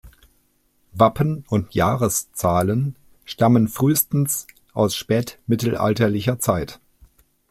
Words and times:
Wappen 0.93 1.45
und 1.47 1.75
Jahreszahlen 1.75 2.95
stammen 3.23 3.67
frühestens 3.67 4.47
aus 4.73 4.95
spätmittelalterlicher 4.95 6.39
Zeit. 6.39 6.79